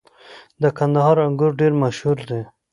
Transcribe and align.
•د 0.61 0.63
کندهار 0.77 1.17
انګور 1.27 1.51
ډېر 1.59 1.71
مشهور 1.83 2.17
دي. 2.29 2.41